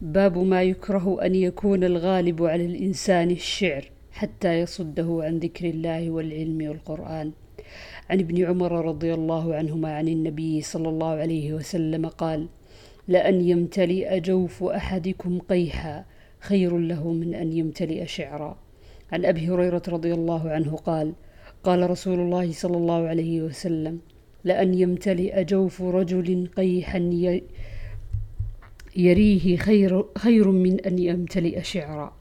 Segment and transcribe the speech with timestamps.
[0.00, 6.68] باب ما يكره أن يكون الغالب على الإنسان الشعر حتى يصده عن ذكر الله والعلم
[6.68, 7.32] والقرآن.
[8.10, 12.48] عن ابن عمر رضي الله عنهما عن النبي صلى الله عليه وسلم قال
[13.08, 16.04] لأن يمتلئ جوف أحدكم قيحا
[16.40, 18.58] خير له من أن يمتلئ شعرا.
[19.12, 21.12] عن أبي هريرة رضي الله عنه قال
[21.62, 23.98] قال رسول الله صلى الله عليه وسلم
[24.44, 26.98] لأن يمتلئ جوف رجل قيحا
[28.96, 32.12] يريه خير, خير من أن يمتلئ شعرا.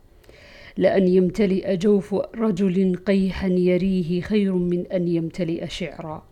[0.77, 6.23] لأن يمتلئ جوف رجل قيحا يريه خير من أن يمتلئ شعرا.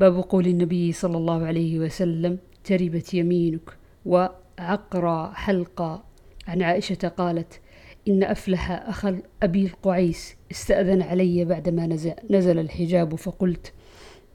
[0.00, 6.04] باب قول النبي صلى الله عليه وسلم تربت يمينك وعقرى حلقا.
[6.48, 7.60] عن عائشة قالت
[8.08, 9.06] إن أفلح أخ
[9.42, 13.72] أبي القعيس استأذن علي بعدما نزل, نزل الحجاب فقلت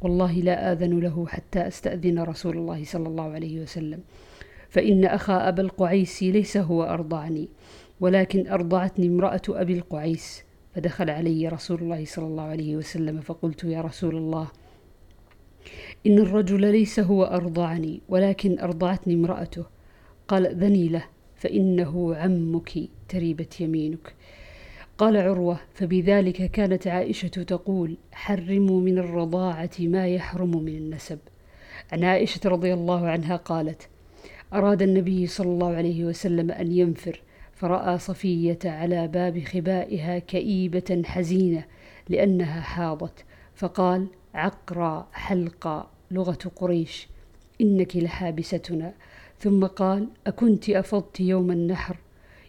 [0.01, 3.99] والله لا آذن له حتى أستأذن رسول الله صلى الله عليه وسلم.
[4.69, 7.49] فإن أخا أبا القعيس ليس هو أرضعني
[7.99, 10.43] ولكن أرضعتني امرأة أبي القعيس
[10.75, 14.47] فدخل علي رسول الله صلى الله عليه وسلم فقلت يا رسول الله
[16.07, 19.65] إن الرجل ليس هو أرضعني ولكن أرضعتني امرأته.
[20.27, 21.03] قال ذني له
[21.35, 22.71] فإنه عمك
[23.09, 24.13] تريبت يمينك.
[24.97, 31.19] قال عروة فبذلك كانت عائشة تقول حرموا من الرضاعة ما يحرم من النسب.
[31.91, 33.89] عن عائشة رضي الله عنها قالت
[34.53, 37.21] أراد النبي صلى الله عليه وسلم أن ينفر
[37.53, 41.63] فرأى صفية على باب خبائها كئيبة حزينة
[42.09, 47.07] لأنها حاضت فقال عقرى حلقى لغة قريش
[47.61, 48.93] إنك لحابستنا.
[49.39, 51.97] ثم قال أكنت أفضت يوم النحر؟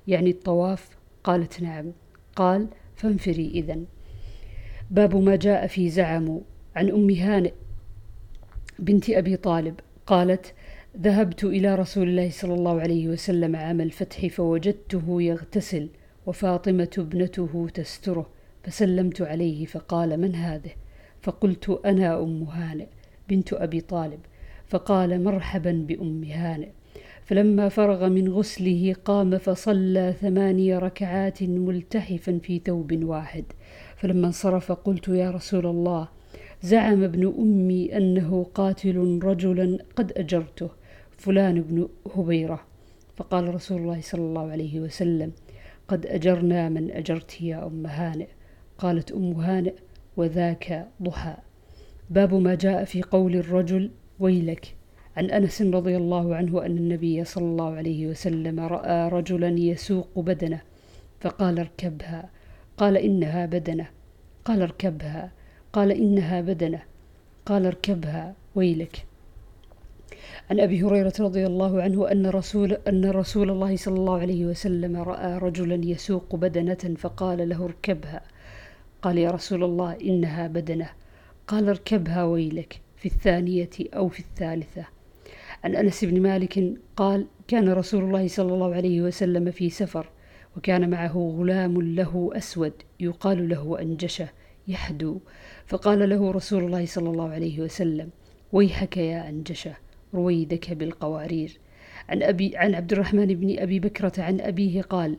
[0.09, 0.89] يعني الطواف؟
[1.25, 1.93] قالت نعم.
[2.37, 3.85] قال فانفري إذن
[4.91, 6.41] باب ما جاء في زعم
[6.77, 7.53] عن أم هانئ
[8.79, 10.55] بنت أبي طالب قالت
[10.97, 15.89] ذهبت إلى رسول الله صلى الله عليه وسلم عام الفتح فوجدته يغتسل
[16.27, 18.31] وفاطمة ابنته تستره
[18.65, 20.71] فسلمت عليه فقال من هذه؟
[21.23, 22.87] فقلت أنا أم هانئ
[23.29, 24.21] بنت أبي طالب.
[24.69, 26.69] فقال مرحبا بأم هانئ.
[27.25, 33.45] فلما فرغ من غسله قام فصلى ثماني ركعات ملتحفا في ثوب واحد.
[33.97, 36.09] فلما انصرف قلت يا رسول الله
[36.63, 40.80] زعم ابن أمي أنه قاتل رجلا قد أجرته.
[41.21, 42.61] فلان بن هبيرة.
[43.17, 45.33] فقال رسول الله صلى الله عليه وسلم
[45.89, 48.29] قد أجرنا من أجرت يا أم هانئ.
[48.79, 49.75] قالت أم هانئ
[50.17, 51.37] وذاك ضحى.
[52.11, 54.75] باب ما جاء في قول الرجل ويلك.
[55.17, 60.61] عن أنس رضي الله عنه أن النبي صلى الله عليه وسلم رأى رجلا يسوق بدنه
[61.21, 62.31] فقال اركبها.
[62.77, 63.89] قال إنها بدنه.
[64.45, 65.33] قال اركبها.
[65.73, 66.83] قال إنها بدنه.
[67.47, 68.35] قال اركبها.
[68.55, 69.10] ويلك.
[70.51, 74.97] عن أبي هريرة رضي الله عنه أن رسول أن رسول الله صلى الله عليه وسلم
[74.97, 78.23] رأى رجلا يسوق بدنة فقال له اركبها.
[79.03, 80.91] قال يا رسول الله إنها بدنة.
[81.47, 84.87] قال اركبها ويلك في الثانية أو في الثالثة.
[85.65, 90.09] عن أنس بن مالك قال كان رسول الله صلى الله عليه وسلم في سفر
[90.57, 94.29] وكان معه غلام له أسود يقال له أنجشة
[94.69, 95.21] يحدو.
[95.67, 98.11] فقال له رسول الله صلى الله عليه وسلم
[98.53, 99.90] ويحك يا أنجشة.
[100.15, 101.59] رويدك بالقوارير.
[102.09, 105.17] عن, أبي عن عبد الرحمن بن أبي بكرة عن أبيه قال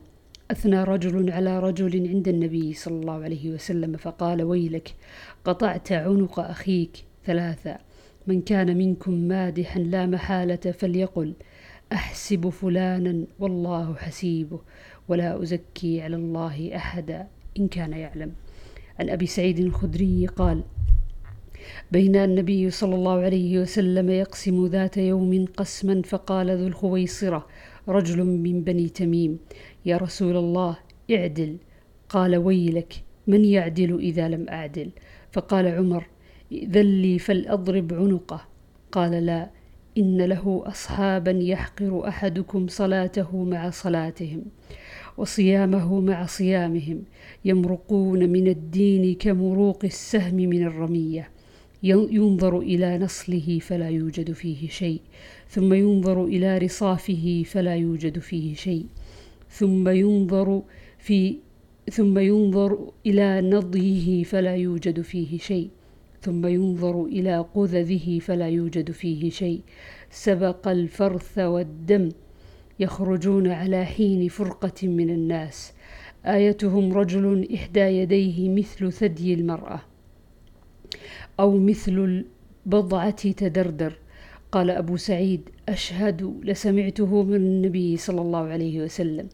[0.51, 4.95] أثنى رجل على رجل عند النبي صلى الله عليه وسلم فقال ويلك
[5.45, 6.91] قطعت عنق أخيك
[7.25, 7.77] ثلاثة.
[8.27, 11.33] من كان منكم مادحا لا محالة فليقل
[11.93, 14.59] أحسب فلانا والله حسيبه
[15.07, 17.27] ولا أزكي على الله أحدا
[17.59, 18.31] إن كان يعلم.
[18.99, 20.63] عن أبي سعيد الخدري قال
[21.91, 27.47] بين النبي صلى الله عليه وسلم يقسم ذات يوم قسما فقال ذو الخويصرة
[27.87, 29.39] رجل من بني تميم
[29.85, 30.77] يا رسول الله
[31.11, 31.57] اعدل.
[32.09, 34.89] قال ويلك من يعدل إذا لم أعدل؟
[35.31, 36.07] فقال عمر
[36.53, 38.41] ذلي فلأضرب عنقه.
[38.91, 39.49] قال لا
[39.97, 44.41] إن له أصحابا يحقر أحدكم صلاته مع صلاتهم
[45.17, 47.03] وصيامه مع صيامهم
[47.45, 51.29] يمرقون من الدين كمروق السهم من الرمية.
[51.83, 55.01] ينظر إلى نصله فلا يوجد فيه شيء
[55.49, 58.85] ثم ينظر إلى رصافه فلا يوجد فيه شيء
[59.49, 60.61] ثم ينظر
[60.99, 61.35] في
[61.91, 65.69] ثم ينظر إلى نضيه فلا يوجد فيه شيء
[66.21, 69.61] ثم ينظر إلى قذذه فلا يوجد فيه شيء.
[70.11, 72.09] سبق الفرث والدم
[72.79, 75.73] يخرجون على حين فرقة من الناس.
[76.25, 79.81] آيتهم رجل إحدى يديه مثل ثدي المرأة.
[81.41, 82.23] أو مثل
[82.65, 83.93] البضعة تدردر.
[84.51, 89.29] قال أبو سعيد أشهد لسمعته من النبي صلى الله عليه وسلم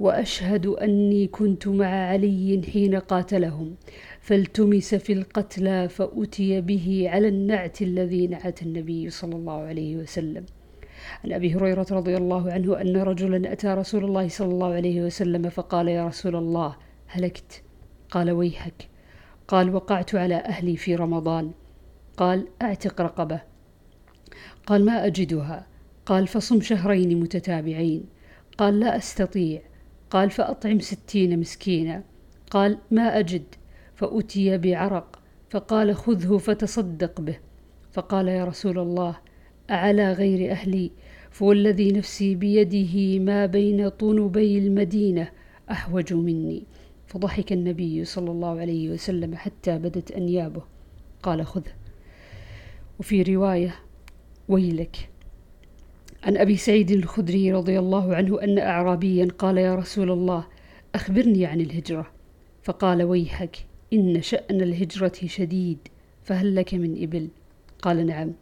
[0.00, 3.74] وأشهد أني كنت مع علي حين قاتلهم
[4.20, 10.44] فالتمس في القتلى فأتي به على النعت الذي نعت النبي صلى الله عليه وسلم.
[11.24, 15.48] عن أبي هريرة رضي الله عنه أن رجلا أتى رسول الله صلى الله عليه وسلم
[15.48, 16.76] فقال يا رسول الله
[17.06, 17.62] هلكت.
[18.10, 18.88] قال ويحك.
[19.48, 21.50] قال وقعت على أهلي في رمضان.
[22.16, 23.40] قال أعتق رقبة.
[24.66, 25.66] قال ما أجدها.
[26.06, 28.04] قال فصم شهرين متتابعين.
[28.58, 29.62] قال لا أستطيع.
[30.10, 32.02] قال فأطعم ستين مسكينا.
[32.50, 33.44] قال ما أجد.
[33.94, 35.18] فأتي بعرق.
[35.50, 37.38] فقال خذه فتصدق به.
[37.92, 39.16] فقال يا رسول الله
[39.70, 40.90] أعلى غير أهلي.
[41.30, 45.28] فوالذي نفسي بيده ما بين طنبي المدينة
[45.70, 46.66] أحوج مني.
[47.08, 50.62] فضحك النبي صلى الله عليه وسلم حتى بدت أنيابه.
[51.22, 51.72] قال خذه
[53.00, 53.74] وفي رواية
[54.48, 55.08] ويلك.
[56.22, 60.46] عن أبي سعيد الخدري رضي الله عنه أن أعرابيا قال يا رسول الله
[60.94, 62.06] أخبرني عن الهجرة.
[62.62, 63.56] فقال ويحك
[63.92, 65.78] إن شأن الهجرة شديد
[66.24, 67.28] فهل لك من إبل؟
[67.82, 68.32] قال نعم.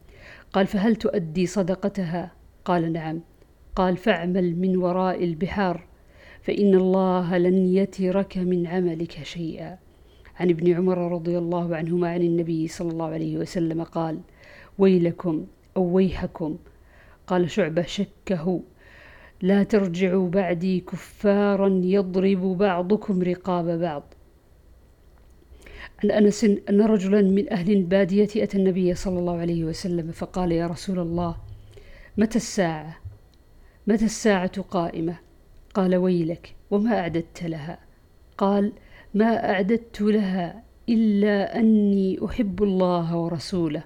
[0.52, 2.32] قال فهل تؤدي صدقتها؟
[2.64, 3.20] قال نعم.
[3.76, 5.86] قال فاعمل من وراء البحار.
[6.46, 9.78] فإن الله لن يترك من عملك شيئا.
[10.36, 14.20] عن ابن عمر رضي الله عنهما عن النبي صلى الله عليه وسلم قال
[14.78, 15.46] ويلكم
[15.76, 16.56] أو ويحكم
[17.26, 18.60] قال شعبة شكه.
[19.42, 24.02] لا ترجعوا بعدي كفارا يضرب بعضكم رقاب بعض
[26.04, 30.66] عن أنس أن رجلا من أهل البادية أتى النبي صلى الله عليه وسلم فقال يا
[30.66, 31.36] رسول الله
[32.18, 32.96] متى الساعة؟
[33.86, 35.25] متى الساعة قائمة؟
[35.76, 37.78] قال ويلك وما أعددت لها.
[38.38, 38.72] قال
[39.14, 43.84] ما أعددت لها إلا أني أحب الله ورسوله.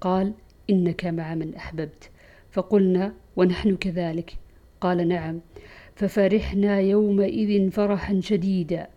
[0.00, 0.34] قال
[0.70, 2.10] إنك مع من أحببت.
[2.50, 4.38] فقلنا ونحن كذلك.
[4.80, 5.40] قال نعم.
[5.96, 8.88] ففرحنا يومئذ فرحا شديدا.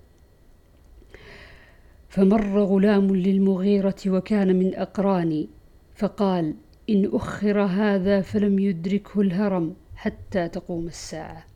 [2.09, 5.49] فمر غلام للمغيرة وكان من أقراني.
[5.95, 6.55] فقال
[6.89, 11.46] إن أخر هذا فلم يدركه الهرم حتى تقوم الساعة.